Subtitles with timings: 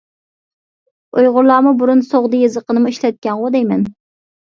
[1.17, 3.91] ئۇيغۇرلارمۇ بۇرۇن سوغدى يېزىقىنىمۇ ئىشلەتكەنغۇ دەيمەن.